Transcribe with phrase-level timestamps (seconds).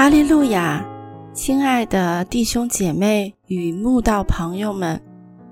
[0.00, 0.82] 哈利路亚，
[1.34, 4.98] 亲爱的弟兄姐妹与慕道朋友们，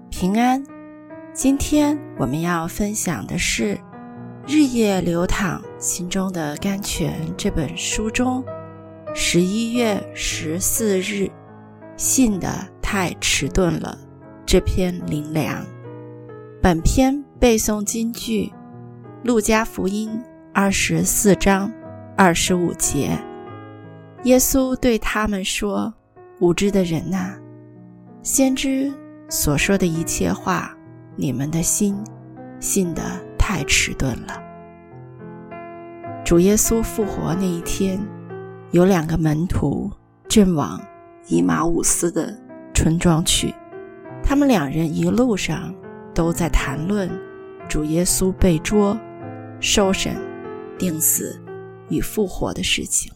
[0.09, 0.65] 平安。
[1.35, 3.75] 今天我们要分享的是
[4.47, 8.43] 《日夜流淌心中的甘泉》这本书中
[9.15, 11.31] 十一月十四日
[11.99, 12.49] 信的
[12.81, 13.99] 太迟钝了
[14.47, 15.63] 这篇灵粮。
[16.63, 18.45] 本篇背诵金句
[19.23, 20.09] 《路加福音》
[20.55, 21.71] 二十四章
[22.17, 23.11] 二十五节。
[24.25, 25.95] 耶稣对他们说
[26.41, 27.39] ：“无知的人呐，
[28.23, 28.93] 先知
[29.29, 30.77] 所说的一切话，
[31.15, 31.97] 你们的心
[32.59, 33.03] 信得
[33.39, 34.43] 太迟钝了。”
[36.27, 37.99] 主耶稣复活那一天，
[38.73, 39.91] 有两个门徒
[40.29, 40.81] 正往
[41.29, 42.37] 以马五斯的
[42.75, 43.55] 村庄去，
[44.23, 45.73] 他们两人一路上
[46.13, 47.09] 都在谈论
[47.69, 48.99] 主耶稣被捉、
[49.61, 50.17] 受审、
[50.77, 51.41] 定死
[51.89, 53.11] 与复活的事情。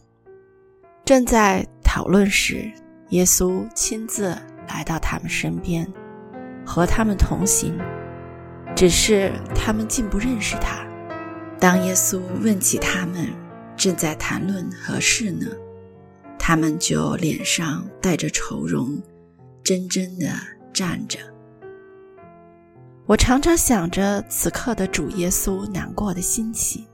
[1.04, 2.70] 正在讨论时，
[3.10, 4.36] 耶稣亲自
[4.68, 5.86] 来到他们身边，
[6.64, 7.76] 和他们同行。
[8.74, 10.86] 只是他们竟不认识他。
[11.60, 13.28] 当耶稣问起他们
[13.76, 15.46] 正在谈论何事呢，
[16.38, 18.98] 他们就脸上带着愁容，
[19.62, 20.26] 怔怔地
[20.72, 21.18] 站着。
[23.04, 26.86] 我常常想着此刻的主耶稣难过的心情。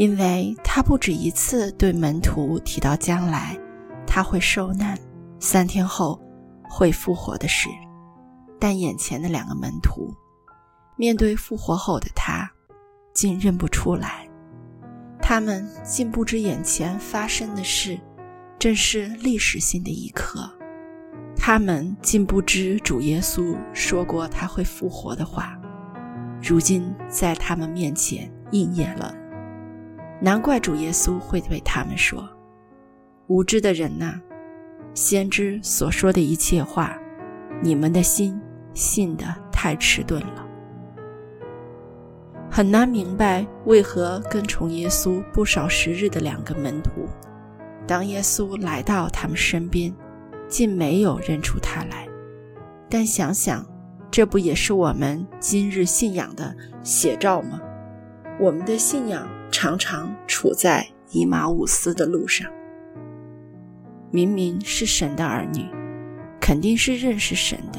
[0.00, 3.54] 因为他不止一次对门徒提到将来
[4.06, 4.98] 他会受难，
[5.38, 6.18] 三天后
[6.62, 7.68] 会复活的事，
[8.58, 10.10] 但眼前的两个门徒
[10.96, 12.50] 面对复活后的他，
[13.12, 14.26] 竟认不出来，
[15.20, 18.00] 他们竟不知眼前发生的事
[18.58, 20.50] 正是历史性的一刻，
[21.36, 25.60] 他们竟不知主耶稣说过他会复活的话，
[26.42, 29.14] 如今在他们面前应验了。
[30.22, 32.28] 难怪主耶稣会对他们说
[33.26, 34.20] ：“无知的人呐，
[34.92, 36.94] 先知所说的一切话，
[37.62, 38.38] 你们的心
[38.74, 40.46] 信得太迟钝了。
[42.50, 47.08] 很难明白为何跟从耶稣不少时日的两个门徒，
[47.86, 49.90] 当耶稣来到他们身边，
[50.48, 52.06] 竟没有认出他来。
[52.90, 53.64] 但想想，
[54.10, 57.58] 这不也是我们今日信仰的写照吗？
[58.38, 59.26] 我们的信仰。”
[59.62, 62.50] 常常处在以马五斯的路上，
[64.10, 65.68] 明明是神的儿女，
[66.40, 67.78] 肯定是认识神的，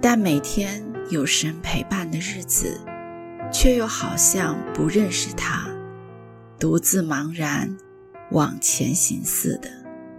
[0.00, 0.80] 但每天
[1.10, 2.80] 有神陪伴的日子，
[3.52, 5.66] 却又好像不认识他，
[6.56, 7.76] 独自茫然
[8.30, 9.68] 往前行似的。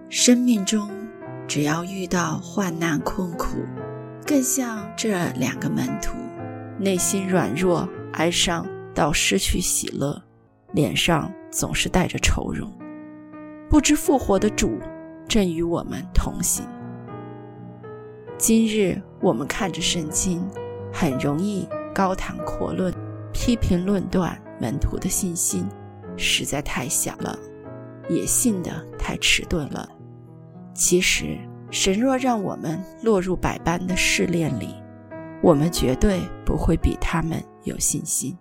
[0.09, 0.91] 生命中
[1.47, 3.59] 只要遇到患难困苦，
[4.27, 6.17] 更像这两个门徒，
[6.77, 10.21] 内心软弱哀伤到失去喜乐。
[10.71, 12.71] 脸上总是带着愁容，
[13.69, 14.77] 不知复活的主
[15.27, 16.65] 正与我们同行。
[18.37, 20.47] 今日我们看着圣经，
[20.93, 22.93] 很容易高谈阔论、
[23.33, 25.67] 批评论断门徒的信心
[26.15, 27.37] 实在太小了，
[28.07, 29.89] 也信得太迟钝了。
[30.73, 31.37] 其实，
[31.71, 34.75] 神若让我们落入百般的试炼里，
[35.41, 38.37] 我们绝对不会比他们有信心。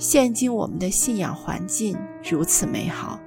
[0.00, 1.94] 现今我们的信仰环境
[2.26, 3.20] 如此美好，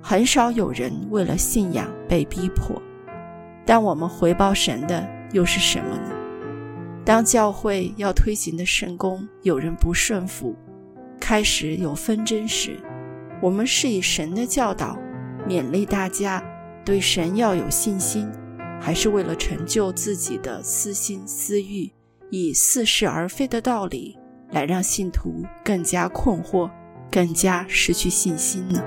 [0.00, 2.80] 很少有人为了信仰被逼迫。
[3.66, 6.12] 但我们回报神的又是什么呢？
[7.04, 10.54] 当教会要推行的圣功有人不顺服，
[11.18, 12.78] 开始有纷争时，
[13.42, 14.96] 我们是以神的教导
[15.48, 16.40] 勉励大家
[16.84, 18.30] 对神要有信心，
[18.80, 21.90] 还是为了成就自己的私心私欲，
[22.30, 24.16] 以似是而非的道理？
[24.54, 26.70] 来让信徒更加困惑，
[27.10, 28.80] 更加失去信心呢？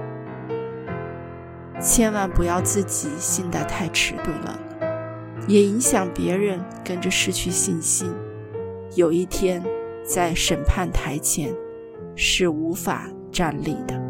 [1.81, 4.57] 千万不要自己信得太迟钝了，
[5.45, 8.09] 也影响别人跟着失去信心。
[8.95, 9.61] 有一天
[10.05, 11.53] 在审判台前
[12.15, 14.06] 是无法站立的。